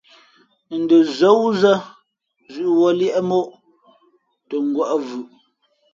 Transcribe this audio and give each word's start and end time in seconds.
N 0.79 0.81
dαzά 0.89 1.29
wúzᾱ 1.39 1.73
zʉ̌ʼ 2.53 2.71
wuᾱ 2.77 2.89
liēʼ 2.99 3.17
̀móʼ 3.29 3.47
tα 4.49 4.55
ngwα̌ʼ 4.69 4.91
̀mvʉʼ. 4.99 5.23